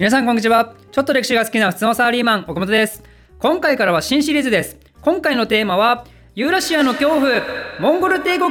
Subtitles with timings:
[0.00, 0.72] 皆さんこんにちは。
[0.92, 3.02] ちょっと歴史が好きな普通のサラリーマン岡本です。
[3.38, 4.78] 今回からは新シリーズです。
[5.02, 7.28] 今回のテーマはユーラシアの恐怖
[7.80, 8.50] モンゴル帝国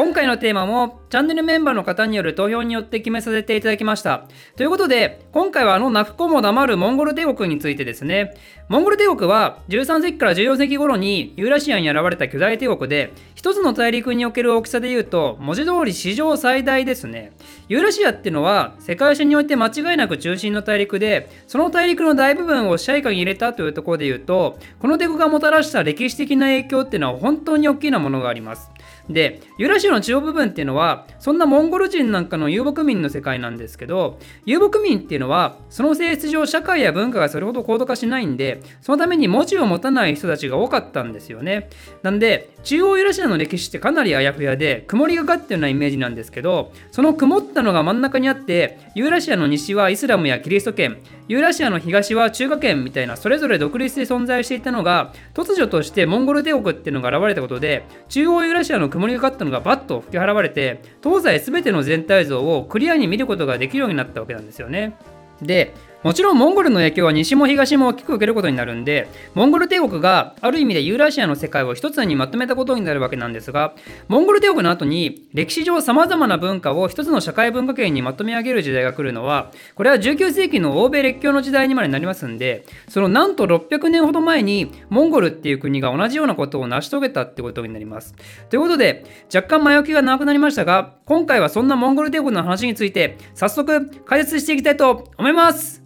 [0.00, 4.24] 今回のテーマもチャンネルメンバーの方による投票によって決めさせていただきました。
[4.56, 8.34] ということで、今回はあの泣く子も黙るモンゴル帝国についてですね、
[8.70, 17.32] モンゴル帝国は13世紀から14世紀頃にユーラシアに現れた巨大帝国で、一つの大陸における大きさで言うと、文字通り史上最大ですね。
[17.68, 28.70] ユーラシアっていうのは世界史において間違いなく中心の大陸で、その大陸の大部分を支配下に入れたというところで言うと、この帝国がもたらした歴史的な影響っていうのは本当に大きなものがあります。
[29.12, 41.68] で、ユーラシアの中央部分っていうのは、そんなモンゴル人なんかの遊牧民の世界なんですけど、遊牧民っていうのは、その性質上社会や文化がそれほど高度化しないんで、そのために文字を持たない人たちが多かったんですよね。
[42.02, 50.98] なんで、中央ユーラシアの歴史ってかなりあやふやで、曇りがかってるようなイメージなんですけど、その曇ったのが真ん中にあって、ユーラシアの西はイスラムやキリスト圏、
[51.30, 64.96] ユーラシアの東は中華圏みたいなそれぞれ独立で存在していたのが突如としてモンゴル帝国っていうのが現れたことで中央ユーラシアの曇りがかったのがバッと吹き払われて東西全ての全体像をクリアに見ることができるようになったわけなんですよね。
[65.42, 73.74] でもちろんモンゴルの影響は西も東も大きく受けることになるんで、モンゴル帝国がある意味でユーラシアの世界を一つにまとめたことになるわけなんですが、
[74.08, 88.14] モンゴル帝国の後に歴史上様々な文化を一つの社会文化圏にまとめ上げる時代が来るのは、これは19世紀の欧米列強の時代にまでなりますんで、そのなんと600年ほど前にモンゴルっていう国が同じようなことを成し遂げたってことになります。
[88.48, 89.04] ということで、
[89.34, 95.79] 若干前置きが長くなりましたが、今回はそんなモンゴル帝国の話について早速解説していきたいと思います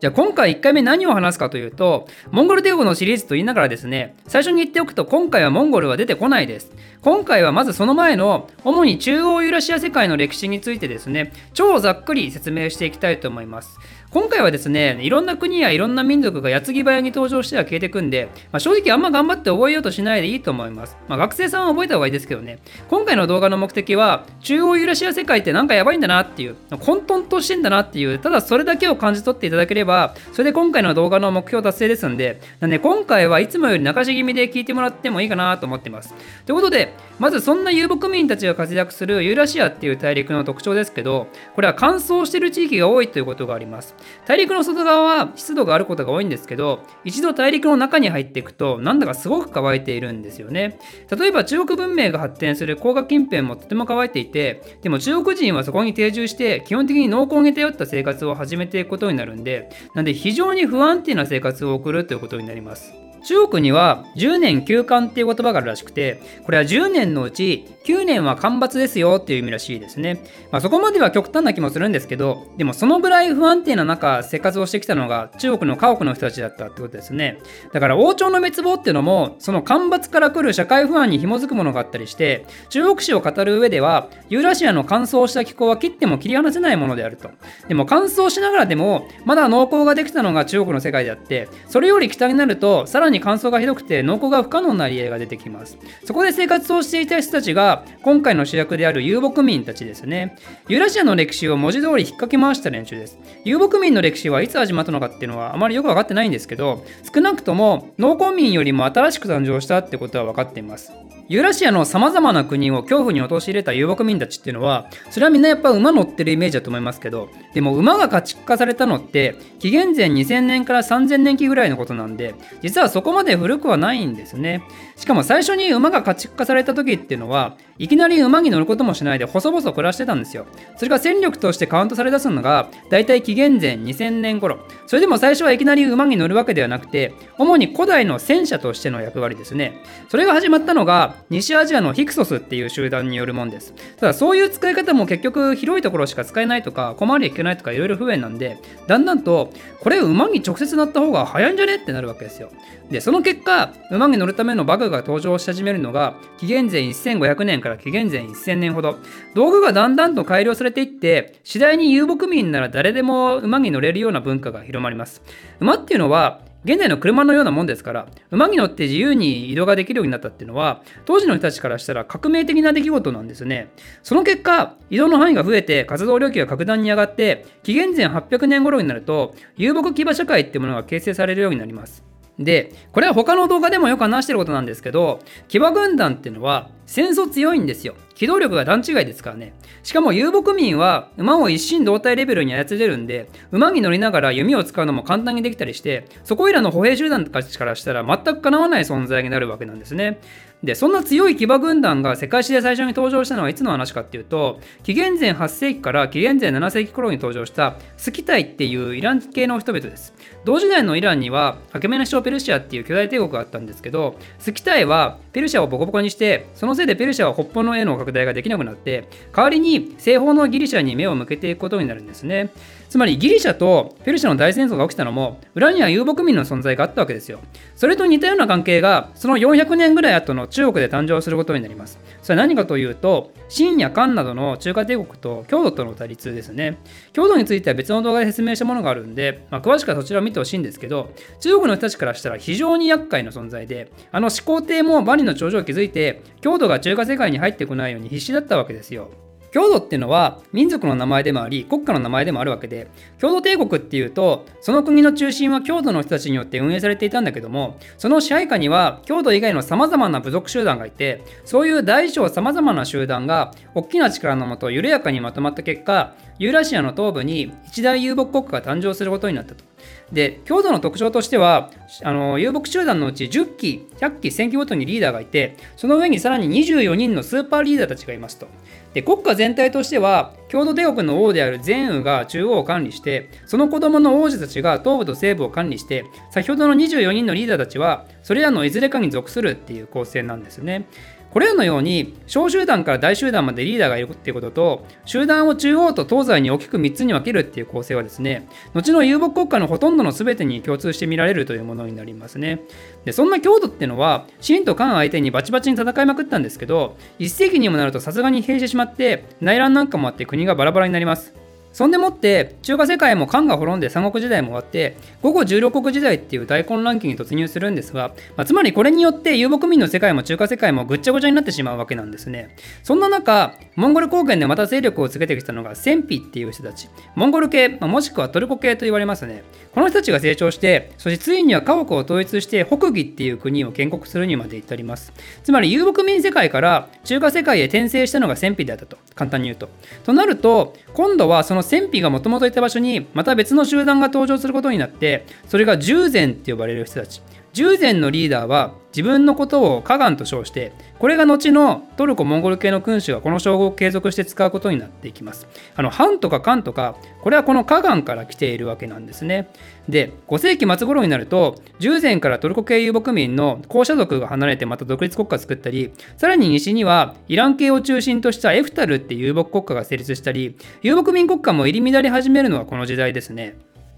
[0.00, 6.72] じゃあ今回1回目何を話すかというと、モンゴル帝国のシリーズと言いながらですね、最初に言っておくと今回はモンゴルは出てこないです。
[7.02, 13.78] 今回はまずその前の主に中央ユーラシア世界の歴史についてですね、超ざっくり説明していきたいと思います。
[14.12, 20.96] 今回はですね、いろんな国やいろんな民族が矢継ぎ早に登場しては消えてくんで、まあ、正直あんま頑張って覚えようとしないでいいと思います。
[21.06, 36.12] まあ、学生さんは覚えた方がいいですけどね、今回の動画の目的は、中央ユーラシア世界ってなんかやばいんだなっていう、混沌としてんだなっていう、ただそれだけを感じ取っていただければ、それで今回の動画の目標達成ですんで、なんで今回はいつもより流し気味で聞いてもらってもいいかなと思ってます。
[36.46, 43.94] ということで、まずそんな遊牧民たちが活躍するユーラシアっていう大陸の特徴ですけど、これは乾燥してる地域が多いということがあります。
[44.26, 50.78] 大陸の外側は湿度があることが多いんですけど、一度大陸の中に入っていくと、なんだかすごく乾いているんですよね。
[51.10, 63.09] 例えば中国文明が発展する黄河近辺もとても乾いていて、でも中国人はそこに定住して、基本的に農耕に頼った生活を始めていくことになるんで、なんで非常に不安定な生活を送るということになります。
[63.24, 70.22] 中国には10年休館っていう言葉があるらしくて、これは10年のうち9年は干ばつですよっていう意味らしいですね。
[70.50, 77.38] まあ、そこまでは極端な気もするんですけど、でもそのぐらい不安定な中、生活をしてきたのが中国の家屋の人たちだったってことですね。
[77.72, 87.30] だから王朝の滅亡っていうのも、その干ばつから来る社会不安に紐づくものがあったりして、中国史を語る上では、ユーラシアの乾燥した気候は切っても切り離せないものであると。
[87.68, 95.78] でも乾燥しながらでも、まだ農耕ができたのが中国の世界であって、それより北になると、さらにに乾燥がひどくて農耕が不可能な理由が出てきます。
[96.04, 100.36] そこで生活をしていた人たちが、今回の主役である遊牧民たちですね。
[100.68, 103.18] ユーラシアの歴史を文字通り引っ掛け回した連中です。
[103.44, 110.92] 遊牧民の歴史はいつ始まったのかっていうのはあまりよく分かってないんですけど、少なくとも農耕民よりも新しく誕生したってことは分かっています。
[111.30, 124.62] ユーラシアの様々な国を恐怖に陥れた遊牧民たちっていうのは、それはみんなやっぱ馬乗ってるイメージだと思いますけど、でも馬が家畜化されたのって、紀元前2000年から3000年期ぐらいのことなんで、実はそそこまで古くはないんですね。
[124.94, 130.44] しかも最初に馬が家畜化された時っていうのは、いきなり馬に乗ることもしないで細々暮らしてたんですよ。
[130.76, 134.58] それが戦力としてカウントされ出すのが、だいたい紀元前2000年頃。
[134.86, 139.82] それでも最初はいきなり馬に乗るわけではなくて、主に古代の戦車としての役割ですね。
[140.10, 143.72] それが始まったのが、西アジアのヒクソスっていう集団によるもんです。
[143.96, 148.58] ただそういう使い方も結局広いところしか使えないとか、小回り引けないとかいろいろ不便なんで、
[148.88, 152.50] だんだんと、これ馬に直接乗った方が早いんじゃねってなるわけですよ。
[152.90, 158.98] で、その結果、馬に乗るためのバグが登場し始めるのが、紀元前1500年から紀元前1000年ほど。
[159.34, 165.22] 道具がだんだんと改良されていって、次第に遊牧民なら誰でも馬に乗れるような文化が広まります。
[165.60, 173.70] 馬っていうのは、現代の車のようなもんですから、馬に乗って自由に移動ができるようになったっていうのは、当時の人たちからしたら革命的な出来事なんですね。
[174.02, 182.04] その結果、移動の範囲が増えて活動量域が格段に上がって、紀元前800年頃になると、遊牧騎馬社会っていうものが形成されるようになります。
[182.38, 187.94] で、これは他の動画でもよく話してることなんですけど、騎馬軍団っていうのは戦争強いんですよ。
[188.16, 189.54] 機動力が段違いですからね。
[189.84, 200.18] しかも遊牧民は馬を一心同体レベルに操れるんで、馬に乗りながら弓を使うのも簡単にできたりして、そこいらの歩兵集団たちからしたら全くかなわない存在になるわけなんですね。
[200.62, 210.12] でそんな強い騎馬軍団が世界史で最初に登場したのはいつの話かっていうと紀元前8世紀から紀元前7世紀頃に登場したスキタイっていうイラン系の人々です
[210.44, 222.50] 同時代のイランにはアケメネシオペルシアっていう巨大帝国があったんですけどスキタイはペルシャをボコボコにしてそのせいでペルシャは北方の絵の拡大ができなくなって代わりに西方のギリシャに目を向けていくことになるんですね。
[222.90, 227.38] つまりギリシャとペルシャの大戦争が起きたのも裏には遊牧民の存在があったわけですよ。
[227.76, 232.00] それと似たような関係がその400年ぐらい後の中国で誕生することになります。
[232.20, 236.78] それは何かというと秦や漢などの中華帝国と郷土との対立ですね。
[237.12, 249.10] 郷土については別の動画で説明したものがあるんで、まあ、詳しくはそちらを見てほしいんですけど中国の人たちからしたら非常に厄介な存在であの始皇帝も万里の長城を築いて郷土が中華世界に入ってこないように必死だったわけですよ。
[249.52, 252.88] 郷土っていうのは民族の名前でもあり国家の名前でもあるわけで
[253.18, 269.62] 郷土帝国っていうとその国の中心は郷土の人たちによって運営されていたんだけどもその支配下には郷土以外のさまざまな部族集団がいてそういう大小さまざまな集団が大きな力のもと緩やかにまとまった結果ユーラシアの東部に一大遊牧国家が誕生することになったと。
[270.10, 271.70] で、郷土の特徴としては、
[272.02, 278.48] あの遊牧集団のうち10機、100機、1000機ごとにリーダーがいて、その上にさらに24人のスーパーリーダーたちがいますと。
[278.94, 290.88] で国家全体としては郷土帝国の王である善雨が中央を管理してその子供の王子たちが東部と西部を管理して先ほどの24人のリーダーたちはそれらのいずれかに属するっていう構成なんですね。
[291.30, 302.62] これらのように小集団から大集団までリーダーがいるっていうことと集団を中央と東西に大きく3つに分けるっていう構成はですね後の遊牧国家のほとんどの全てに共通して見られるというものになりますね。
[303.04, 311.39] でそんな強度ってのは秦と漢相手にバチバチに戦いまくったんですけど1世紀にもなるとさすがに閉してしまって内乱なんかもあって国がバラバラになります。
[311.72, 322.56] そんでもって中華世界も漢が滅んで三国時代も終わって午後16国時代っていう大混乱期に突入するんですが、まあ、つまりこれによって遊牧民の世界も中華世界もぐっちゃぐちゃになってしまうわけなんですね。
[322.82, 326.88] そんな中モンゴル高原でまた勢力をつけてきたのが戦費っていう人たち。
[327.14, 329.44] モンゴル系、まあ、もしくはトルコ系と言われますね。
[329.72, 335.12] この人たちが成長してそしてついには家屋を統一して北魏っていう国を建国するにまで至ります。
[335.44, 338.98] つまり遊牧民世界から中華世界へ転生したのが戦費であったと。
[339.14, 339.68] 簡単に言うと。
[340.04, 347.22] となると今度はそのの戦費がもともといた場所にまた別の集団が登場することになってそれが従前って呼ばれる人たち。
[347.52, 355.48] 従前のリーダーは自分のことをカガンと称してこれが後のトルコ・モンゴル系の君主がこの称号を継続して使うことになっていきます。
[355.74, 359.48] あの藩とか漢とかこれはこのカガンから来ているわけなんですね。
[359.90, 373.56] で5世紀末頃になると従前からトルコ系遊牧民の公社族が離れてまた独立国家を作ったりさらに西にはイラン系を中心としたエフタルって遊牧国家が成立したり遊牧民国家も入り乱れ始めるのはこの時代ですね。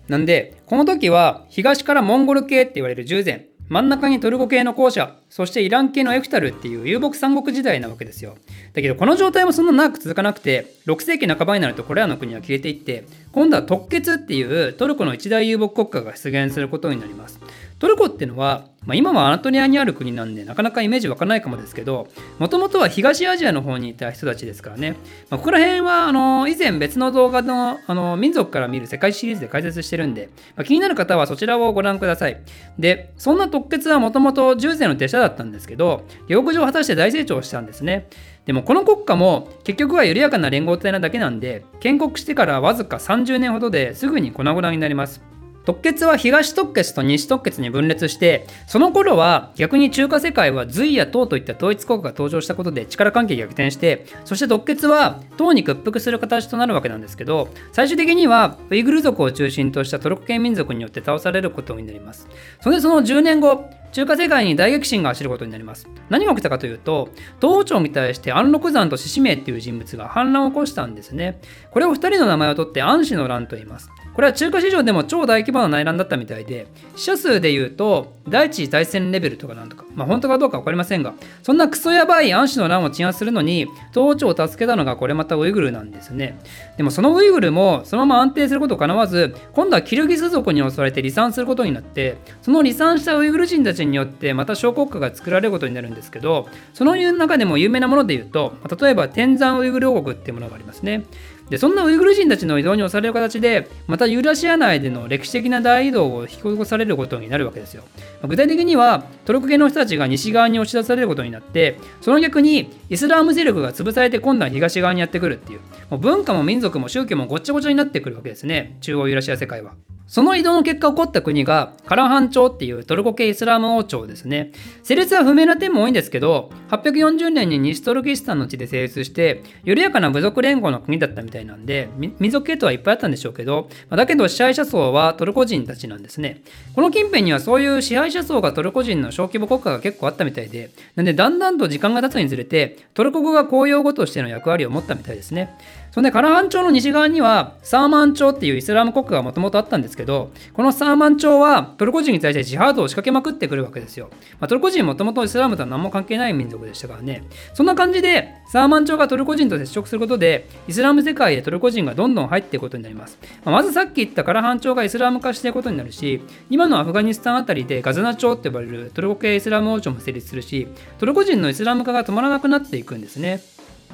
[0.08, 8.36] なんで、この時は東からモンゴル系って言われる従前、真ん中にトルコ系の校舎、そしてイラン系のエフタルっていう遊牧三国時代なわけですよ。
[8.74, 17.40] だけどこの状態もそんな長く続かなくて、6世紀半ばになるとこれらの国は消えていって、今度は特決っていうトルコの一大遊牧国家が出現することになります。
[17.78, 22.08] トルコっていうのは、まあ、今はアナトリアにある国なんでなかなかイメージ湧かないかもですけど
[22.38, 24.96] もともとは東アジアの方にいた人たちですからね、
[25.31, 32.41] まあ、ここら辺はあの以前別の動画のあの民族から見る世界シリーズで解説してるんで、まあ、気になる方はそちらをご覧ください。
[32.79, 38.08] でそんな特決はもともと従前の手下だったんですけど下克上を果たして大成長したんですね。
[38.46, 45.22] でもこの国家も結局は緩やかな連合体なだけなんで建国してからわずか30年ほどですぐに粉々になります。
[45.64, 62.28] 特決は東特決と西特決に分裂してその頃は逆に中華世界は隋や唐といった統一国家が登場したことで力関係逆転してそして特決は唐に屈服する形となるわけなんですけど最終的にはウイグル族を中心としたトルコ系民族によって倒されることになります。
[62.60, 65.87] それでその10年後中華世界に大激震が走ることになります。
[66.08, 71.41] 何が起きたかというと東朝に対して安禄山と獅子鳴っていう人物が反乱を起こしたんですね。
[71.70, 73.91] これを2人の名前を取って安氏の乱と言います。
[74.15, 86.39] これは中華市場でも超大規模な内乱だったみたいで、死者数で言うと、第一次大戦レベルとかなんとか、まあ本当かどうか分かりませんが、そんなクソやばい安氏の乱を鎮圧するのに、東朝を助けたのがこれまたウイグルなんですね。
[86.77, 101.05] でもそのウイグルもそのまま安定することをかなわず、今度はキルギス族に襲われて離散することになって、その離散したウイグル人たちちによってまた小国家が作られることになるんですけどその中でも有名なもので言うと例えば天山ウイグル王国っていうものがありますね。
[101.51, 107.84] でそんなウイグル人たちの移動に押される形でまたユーラシア内での歴史的な大移動を引き起こされることになるわけですよ。
[108.27, 115.61] 具体的にはトルコ系の人たちが西側に押し出されることになってその逆にイスラーム勢力が潰されて今度は東側にやってくるっていう。
[115.91, 118.79] もう文化も民族も宗教もごっちゃごちゃになってくるわけですね。
[118.81, 119.72] 中央ユーラシア世界は。
[120.13, 124.53] その移動の結果起こった国がカラハン朝っていうトルコ系イスラム王朝ですね。
[124.82, 136.43] 成立は不明な点も多いんですけど、840年に西トルキスタンの地で成立して、緩やかな部族連合の国だったみたいなんで、民族系統はいっぱいあったんでしょうけど、だけど支配者層はトルコ人たちなんですね。
[136.75, 145.56] この近辺にはそういう支配者層がトルコ人の小規模国家が結構あったみたいで、なんでだんだんと時間が経つにつれて、トルコ語が公用語としての役割を持ったみたいですね。
[145.93, 154.08] そんでカラハン朝の西側にはサーマン朝っていうイスラム国家がもともとあったんですけどこのサーマン朝はトルコ人に対してジハードを仕掛けまくってくるわけですよ、
[154.41, 157.25] まあ、トルコ人もともとイスラムとは何も関係ない民族でしたからね。
[157.53, 170.69] そんな感じでサーマン朝がトルコ人と接触することでイスラム世界へトルコ人がどんどん入っていくことになります、まあ、まずさっき言ったカラハン朝がイスラム化していくことになるし今のアフガニスタンあたりでガザナ朝って呼ばれるトルコ系イスラム王朝も成立するし
[170.99, 173.41] トルコ人のイスラム化が止まらなくなっていくんですね。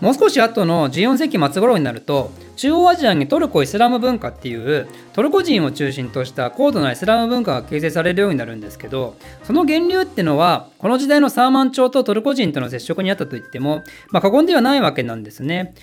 [0.00, 15.74] もう少し後の14世紀末頃になると中央アジアにトルコ・イスラム文化っていうトルコ人を中心とした高度なイスラム文化が形成されるようになるんですけどその源流ってのはこの時代のサーマン朝とトルコ人との接触にあったと言っても、まあ、過言ではないわけなんですね。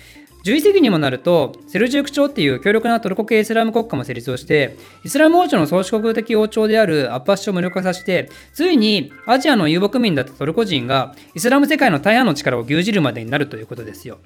[0.46, 14.18] 11世紀にもなると、セルジューク朝っていう強力なトルコ系イスラム国家も成立をして、イスラム王朝の宗主国的王朝であるアッパス朝を無力化させて、ついにアジアの遊牧民だったトルコ人がイスラム世界の大半の力を牛耳るまでになるということですよ。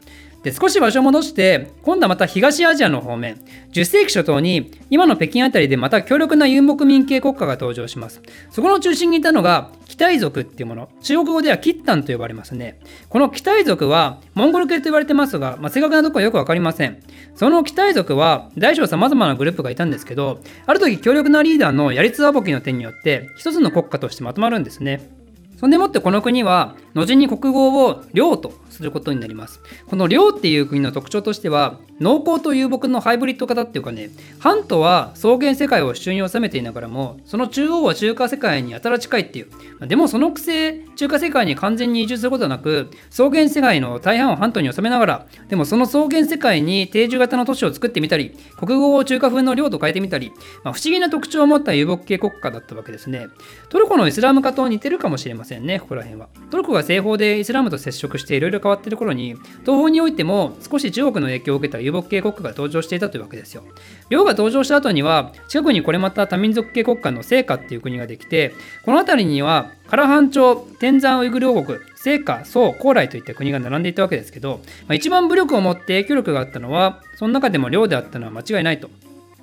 [0.43, 3.41] で少し場所を戻して今度はまた東アジアの方面。
[3.73, 8.23] 10世紀初頭に今の北京あたりでまた強力な遊牧民系国家が登場します。
[8.51, 10.89] そこの中心にいたのがキタイ族っていうもの。
[11.03, 12.81] 中国語ではキッタンと呼ばれますね。
[13.09, 17.03] このキタイ族はモンゴル系と言われてますが、まあ、正確なところはよく分かりません。
[17.35, 25.20] そのキタイ族は大小さまざまなグループがいたんですけどある時強力なリーダーのヤリツワボキの手によって一つの国家としてまとまるんですね。
[25.59, 29.61] そんでもってこの国は後に国語を領とすることになります。
[29.87, 39.87] この領っていう国の特徴としては農耕と遊牧のハイブリッド型っていうかね半島は草原世界を手中に収めていながらもその中央は中華世界にやたら近いっていう。
[39.87, 50.33] でもそのくせ中華世界に完全に移住することはなく草原世界の大半を半島に収めながらでもその草原世界に定住型の都市を作ってみたり国語を中華風の領と変えてみたり、
[50.65, 53.29] まあ、不思議な特徴を持った遊牧系国家だったわけですね。
[53.69, 56.29] トルコのイスラム化と似てるかもしれませんねここら辺は。
[56.51, 63.65] トルコが西方でイスラムと接触していろいろ変わっている頃に東方においても少し中国の影響を受けた遊牧系国家が登場していたというわけですよ。
[64.09, 68.55] 領が登場した後には近くにこれまた多民族系国家の聖火っていう国ができて
[68.85, 78.89] この辺りにはカラハン朝天山ウイグル王国聖火宋高麗といった国が並んでいたわけですけど、まあ、一番武力を持って影響力があったのはその中でも領であったのは間違いないと。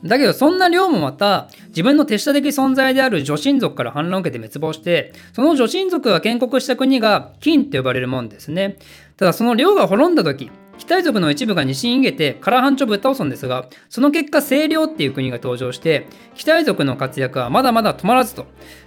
[0.03, 8.77] だけどそんな領もまた自分の手下的存在である女神族から反乱を受けて滅亡してその女神族が建国した国が金って呼ばれるもんですね
[9.17, 18.45] ただその領が滅んだ時キタイ族の一部が西に逃げてカラハンチョぶっ倒すんですがその結果清涼っていう国が登場してキタイ族の活躍はまだまだ止まらずと。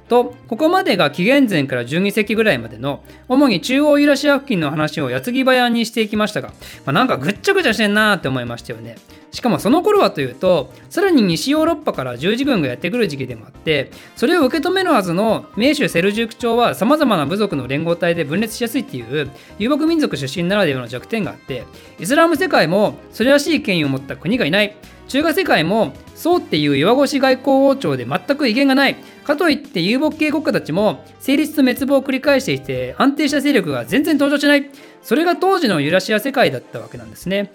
[0.09, 6.55] とここまでが紀元前から12世紀ぐらいまでの主に中央ユーラシア付近の話を矢継ぎ早にしていきましたが、ま
[6.87, 8.97] あ、なんかぐっちゃぐちゃしてんなーって思いましたよね。
[9.31, 21.65] しかもその頃はというとさらに西ヨーロッパから十字軍がやってくる時期でもあってそれを受け止めるはずの名手セルジューク朝はさまざまな部族の連合体で分裂しやすいっていう遊牧民族出身ならではの弱点があって
[21.99, 24.77] イスラム世界もそれらしい権威を持った国がいない。
[25.11, 28.95] 中華世界も宋っていう弱腰外交王朝で全く威厳がない。
[29.25, 34.71] かといって遊牧系国家たちも成立と滅亡を繰り返していて安定した勢力が全然登場しない。
[35.03, 37.51] それが当時のユラシア世界だったわけなんですね。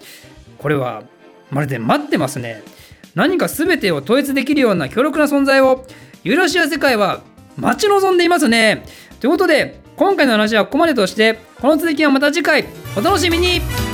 [0.58, 1.02] これは
[1.50, 2.62] まるで待ってますね。
[3.14, 5.86] 何か全てを統一できるような強力な存在を。
[6.22, 7.22] ユーラシア世界は
[7.56, 8.84] 待ち望んでいますね。
[9.20, 12.66] ということで今回の話はここまでとしてこの続きはまた次回。
[12.96, 13.85] お楽しみに。